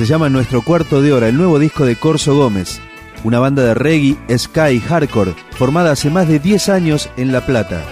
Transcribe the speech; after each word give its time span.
Se 0.00 0.06
llama 0.06 0.30
Nuestro 0.30 0.62
Cuarto 0.62 1.02
de 1.02 1.12
Hora, 1.12 1.28
el 1.28 1.36
nuevo 1.36 1.58
disco 1.58 1.84
de 1.84 1.94
Corso 1.94 2.34
Gómez, 2.34 2.80
una 3.22 3.38
banda 3.38 3.62
de 3.62 3.74
reggae, 3.74 4.16
ska 4.38 4.72
y 4.72 4.80
hardcore 4.80 5.34
formada 5.50 5.90
hace 5.90 6.08
más 6.08 6.26
de 6.26 6.38
10 6.38 6.70
años 6.70 7.10
en 7.18 7.32
La 7.32 7.44
Plata. 7.44 7.82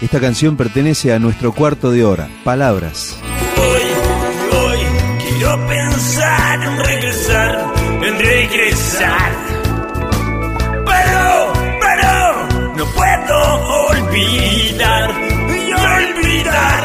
Esta 0.00 0.18
canción 0.18 0.56
pertenece 0.56 1.12
a 1.12 1.18
Nuestro 1.18 1.52
Cuarto 1.52 1.90
de 1.90 2.06
Hora, 2.06 2.30
Palabras. 2.42 3.18
Hoy, 3.58 3.82
hoy 4.64 4.78
quiero 5.28 5.66
pensar 5.66 6.62
en 6.62 6.84
regresar, 6.86 7.74
en 8.02 8.18
regresar. 8.18 9.32
Pero, 10.86 11.52
pero, 11.82 12.76
no 12.78 12.86
puedo 12.94 13.88
olvidar 13.88 15.10
y 15.20 15.72
olvidar 15.74 16.84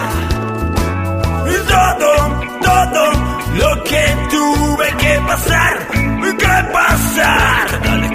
todo, 1.70 2.42
todo 2.62 3.12
lo 3.56 3.84
que 3.86 4.27
que 5.08 5.20
pasar, 5.22 5.88
que 6.38 6.72
pasar. 6.74 8.07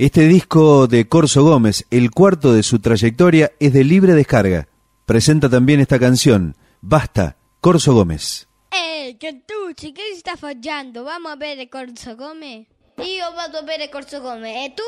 Este 0.00 0.26
disco 0.28 0.86
de 0.86 1.06
Corso 1.10 1.44
Gómez, 1.44 1.84
el 1.90 2.10
cuarto 2.10 2.54
de 2.54 2.62
su 2.62 2.78
trayectoria, 2.78 3.52
es 3.60 3.74
de 3.74 3.84
libre 3.84 4.14
descarga. 4.14 4.66
Presenta 5.04 5.50
también 5.50 5.78
esta 5.78 5.98
canción, 5.98 6.56
Basta, 6.80 7.36
Corso 7.60 7.92
Gómez. 7.92 8.48
Eh, 8.70 9.18
Cantucci, 9.20 9.92
¿qué 9.92 10.12
está 10.12 10.38
fallando? 10.38 11.04
Vamos 11.04 11.32
a 11.32 11.36
ver 11.36 11.68
Corso 11.68 12.16
Gómez. 12.16 12.66
Io 12.96 13.34
vado 13.36 13.58
a 13.58 13.60
bere 13.60 13.90
Corso 13.90 14.22
Gómez, 14.22 14.70
¿e 14.70 14.74
tú? 14.74 14.82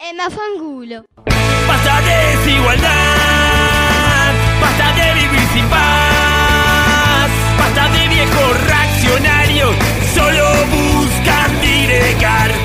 E 0.00 0.14
ma 0.14 0.30
fangulo. 0.30 1.04
Basta 1.26 2.00
de 2.00 2.38
desigualdad, 2.38 4.32
basta 4.62 4.92
de 4.96 5.14
vivir 5.20 5.46
sin 5.52 5.68
paz, 5.68 7.30
basta 7.58 7.92
de 7.92 8.08
viejos 8.08 8.64
reaccionarios, 8.64 9.76
solo 10.14 10.48
buscan 10.72 11.60
diregar. 11.60 12.63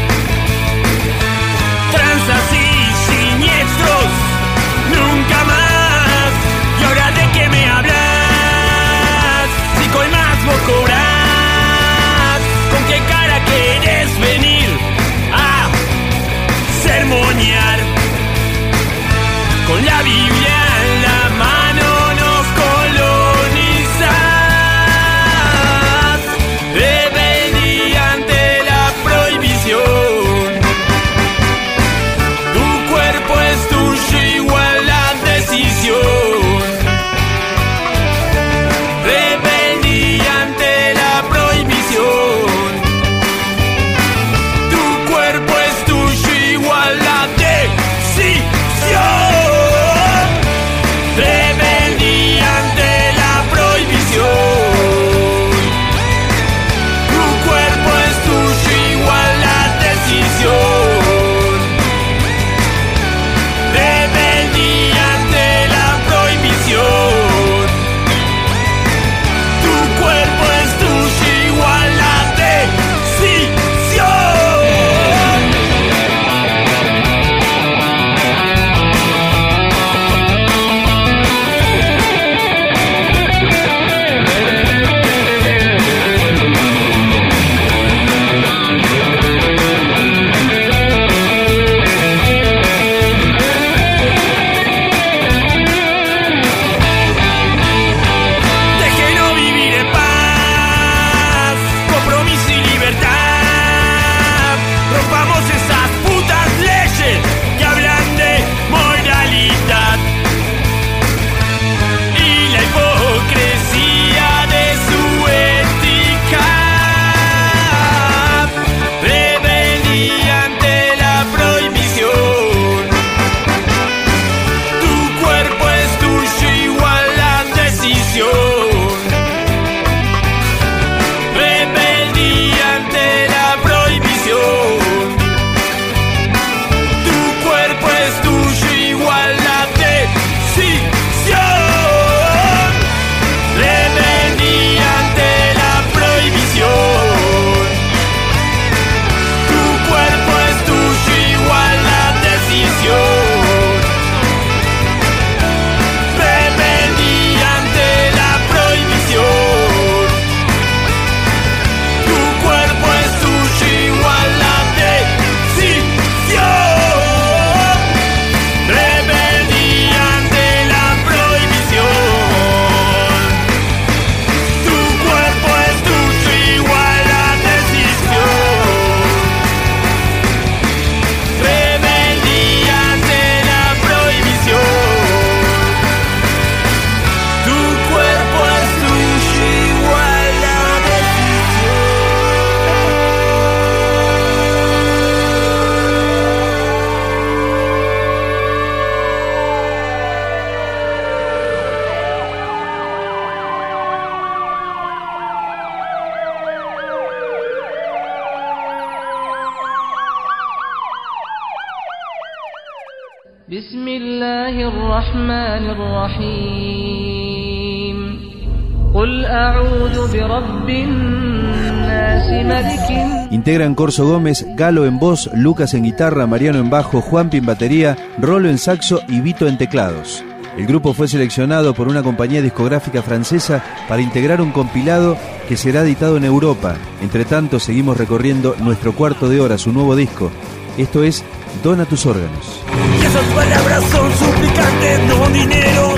Integran 223.31 223.75
Corso 223.75 224.07
Gómez, 224.07 224.45
Galo 224.55 224.85
en 224.85 224.99
voz, 224.99 225.29
Lucas 225.33 225.73
en 225.73 225.83
guitarra, 225.83 226.27
Mariano 226.27 226.59
en 226.59 226.69
bajo, 226.69 227.01
Juanpi 227.01 227.37
en 227.37 227.45
batería, 227.45 227.97
Rolo 228.19 228.49
en 228.49 228.57
saxo 228.57 229.01
y 229.07 229.21
Vito 229.21 229.47
en 229.47 229.57
teclados. 229.57 230.23
El 230.57 230.65
grupo 230.65 230.93
fue 230.93 231.07
seleccionado 231.07 231.73
por 231.73 231.87
una 231.87 232.03
compañía 232.03 232.41
discográfica 232.41 233.01
francesa 233.01 233.63
para 233.87 234.01
integrar 234.01 234.41
un 234.41 234.51
compilado 234.51 235.17
que 235.47 235.55
será 235.55 235.81
editado 235.81 236.17
en 236.17 236.25
Europa. 236.25 236.75
Entre 237.01 237.23
tanto, 237.23 237.59
seguimos 237.59 237.97
recorriendo 237.97 238.55
nuestro 238.59 238.93
cuarto 238.93 239.29
de 239.29 239.39
hora, 239.39 239.57
su 239.57 239.71
nuevo 239.71 239.95
disco. 239.95 240.31
Esto 240.77 241.03
es 241.03 241.23
Dona 241.63 241.85
tus 241.85 242.05
órganos. 242.05 242.61
Y 243.01 243.05
esas 243.05 243.23
palabras 243.33 243.83
son 243.85 244.11
suplicantes, 244.11 244.99
no 245.07 245.29
dinero, 245.29 245.88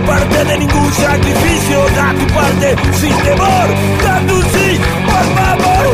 Parte 0.00 0.44
de 0.44 0.58
ningún 0.58 0.92
sacrificio, 0.92 1.78
da 1.94 2.12
tu 2.18 2.26
parte 2.34 2.74
sin 3.00 3.16
temor, 3.22 3.68
dando 4.02 4.34
un 4.34 4.42
sí, 4.42 4.80
por 5.06 5.24
favor. 5.36 5.86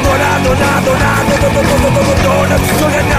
dona, 0.04 0.30
dona, 0.44 0.70
dona, 0.86 1.12
dona, 1.30 1.50
dona, 1.50 1.76
dona, 1.80 2.14
dona 2.24 2.58
tus. 2.58 3.13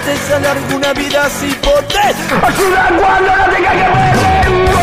Donantes 0.00 0.30
alarga 0.30 0.76
una 0.76 0.92
vida 0.92 1.28
sin 1.30 1.54
poder. 1.56 2.14
¡Ayuda 2.42 2.88
cuando 2.98 3.36
no 3.36 3.44
tenga 3.52 3.72
que 3.72 3.88
volver! 3.88 4.80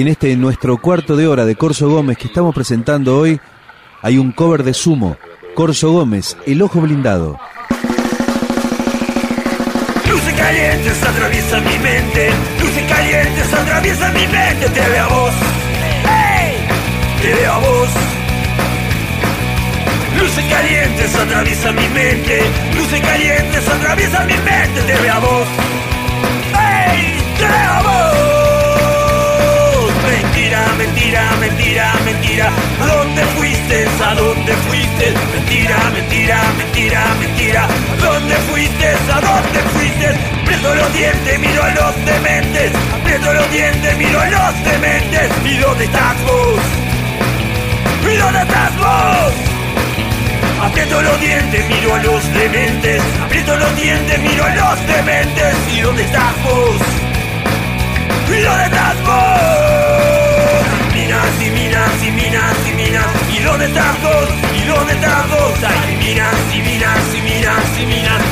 Y 0.00 0.02
en 0.02 0.08
este 0.08 0.34
nuestro 0.34 0.78
cuarto 0.78 1.14
de 1.14 1.28
hora 1.28 1.44
de 1.44 1.56
Corso 1.56 1.90
Gómez 1.90 2.16
que 2.16 2.28
estamos 2.28 2.54
presentando 2.54 3.18
hoy, 3.18 3.38
hay 4.00 4.16
un 4.16 4.32
cover 4.32 4.62
de 4.62 4.72
Sumo, 4.72 5.18
Corso 5.54 5.92
Gómez, 5.92 6.38
El 6.46 6.62
Ojo 6.62 6.80
Blindado. 6.80 7.38
Luces 10.08 10.34
calientes 10.38 11.02
atraviesan 11.02 11.64
mi 11.64 11.78
mente, 11.80 12.30
luces 12.62 12.84
calientes 12.88 13.52
atraviesan 13.52 14.14
mi 14.14 14.26
mente, 14.26 14.68
te 14.70 14.88
veo 14.88 15.04
a 15.04 15.08
vos, 15.08 15.34
hey, 16.08 16.56
te 17.20 17.34
veo 17.34 17.52
a 17.52 17.58
vos. 17.58 17.88
Luces 20.18 20.44
calientes 20.46 21.14
atraviesan 21.14 21.76
mi 21.76 21.88
mente, 21.88 22.40
luces 22.74 23.00
calientes 23.02 23.68
atraviesan 23.68 24.26
mi 24.26 24.32
mente, 24.32 24.80
te 24.80 24.94
veo 25.02 25.12
a 25.12 25.18
vos, 25.18 25.46
hey, 26.54 27.22
te 27.36 27.44
veo 27.44 27.70
a 27.70 27.79
vos 27.79 27.79
mentira, 30.76 31.22
mentira, 31.38 31.92
mentira. 32.04 32.50
¿A 32.80 32.86
dónde 32.86 33.22
fuiste? 33.36 33.86
¿A 34.04 34.14
dónde 34.14 34.52
fuiste? 34.66 35.14
Mentira, 35.34 35.76
mentira, 35.92 36.42
mentira, 36.58 37.04
mentira. 37.20 37.64
¿A 37.64 38.04
dónde 38.04 38.34
fuiste? 38.50 38.88
¿A 38.88 39.20
dónde 39.20 39.60
fuiste? 39.74 40.08
Aprieto 40.42 40.74
los 40.74 40.92
dientes, 40.92 41.38
miro 41.38 41.62
a 41.62 41.70
los 41.70 42.04
dementes. 42.04 42.72
Aprieto 43.00 43.32
los 43.32 43.50
dientes, 43.50 43.96
miro 43.96 44.20
a 44.20 44.26
los 44.28 44.64
dementes. 44.64 45.30
¿Y 45.44 45.56
dónde 45.58 45.84
estás 45.84 46.22
vos? 46.24 46.60
¿Y 48.12 48.16
dónde 48.16 48.40
estás 48.40 48.76
vos? 48.76 49.32
Aprieto 50.62 51.02
los 51.02 51.20
dientes, 51.20 51.68
miro 51.68 51.94
a 51.94 51.98
los 51.98 52.34
dementes. 52.34 53.02
Aprieto 53.24 53.56
los 53.56 53.76
dientes, 53.76 54.18
miro 54.20 54.44
a 54.44 54.54
los 54.54 54.86
dementes. 54.86 55.54
¿Y 55.72 55.80
dónde 55.80 56.02
estás 56.02 56.42
vos? 56.42 56.76
¿Y 58.36 58.40
dónde 58.42 58.64
estás 58.64 59.02
vos? 59.04 59.59
Minas 62.40 62.66
y 62.66 62.74
minas 62.74 63.06
estás 64.90 65.28
vos 65.30 65.62
hay 65.64 65.96
minas 65.96 66.34
y 66.54 66.62
minas 66.62 67.14
y 67.14 67.20
minas 67.20 67.78
y 67.78 67.86
minas 67.86 68.22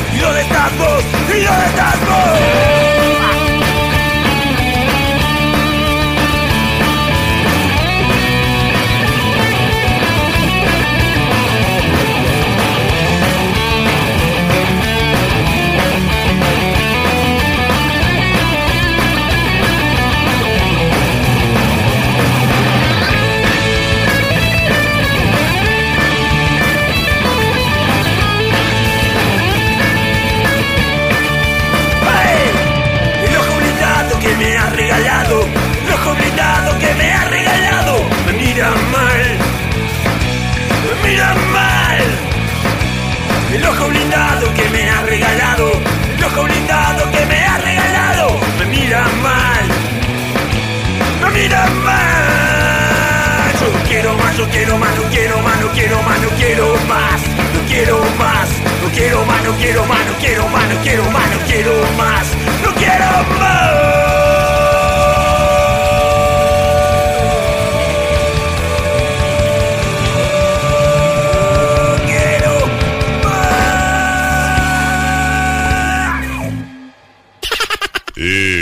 quiero 51.49 51.75
más. 51.85 53.61
Yo 53.61 53.89
quiero 53.89 54.15
más, 54.15 54.37
yo 54.37 54.49
quiero 54.51 54.79
más, 54.79 54.97
yo 54.97 55.03
quiero 55.11 55.43
más, 55.43 55.61
no 55.61 55.73
quiero 55.73 56.03
más, 56.03 56.21
no 56.21 56.29
quiero 56.37 56.75
más. 56.87 57.21
No 57.55 57.61
quiero 57.67 58.01
más, 58.19 58.49
no 58.83 58.91
quiero 58.93 59.25
más, 59.25 59.45
no 59.45 59.57
quiero 59.57 59.85
más, 59.87 60.07
no 60.07 60.19
quiero 60.19 60.49
más, 60.49 60.69
no 60.69 60.83
quiero 60.83 61.05
más, 61.11 61.31
no 61.31 61.47
quiero 61.47 61.93
más. 61.97 62.27
No 62.63 62.75
quiero 62.75 63.07
más. 63.39 63.99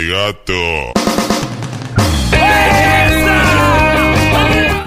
gato. 0.09 0.96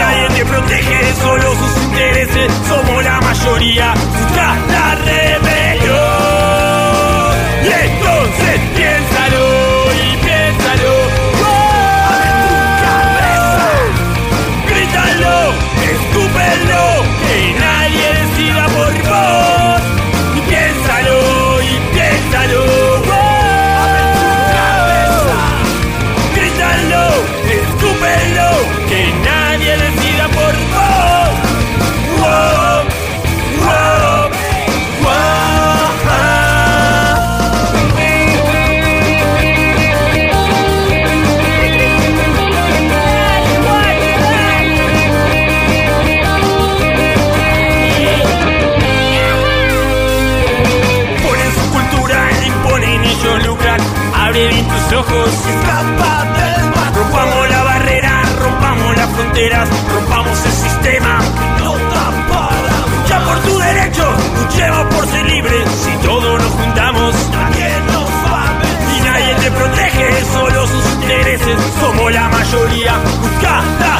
Nadie 0.00 0.28
te 0.28 0.44
protege, 0.46 1.14
solo 1.20 1.54
sus 1.56 1.74
somos 2.66 3.04
la 3.04 3.20
mayoría, 3.20 3.92
tras 4.32 4.58
la 4.74 4.94
rebelión. 4.94 6.00
Y 7.64 7.68
entonces 7.86 8.60
ojos. 54.92 55.30
Rompamos 56.94 57.48
la 57.48 57.62
barrera, 57.62 58.22
rompamos 58.40 58.96
las 58.96 59.08
fronteras, 59.10 59.68
rompamos 59.94 60.44
el 60.44 60.52
sistema. 60.52 61.18
No 61.58 61.72
tapará. 61.72 62.76
Lucha 62.94 63.24
por 63.24 63.38
tu 63.40 63.58
derecho, 63.58 64.04
luchemos 64.38 64.94
por 64.94 65.06
ser 65.06 65.24
libres. 65.26 65.64
Si 65.84 66.06
todos 66.06 66.42
nos 66.42 66.52
juntamos, 66.52 67.14
nadie 67.32 67.70
nos 67.92 68.10
va 68.32 68.42
a 68.42 68.58
vencer. 68.58 68.96
Y 68.96 69.00
nadie 69.00 69.34
te 69.34 69.50
protege, 69.50 70.24
solo 70.32 70.66
sus 70.66 70.84
intereses. 70.94 71.56
Somos 71.80 72.12
la 72.12 72.28
mayoría, 72.28 72.92
busca 73.22 73.62
la 73.80 73.99